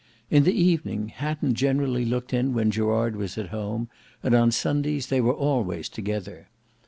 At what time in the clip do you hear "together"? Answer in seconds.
5.89-6.49